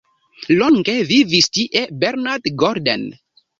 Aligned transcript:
Longe 0.59 0.95
vivis 1.09 1.51
tie 1.59 1.69
Bernard 2.05 2.41
Golden. 2.65 3.09